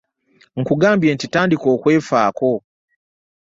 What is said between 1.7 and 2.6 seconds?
okwefaako.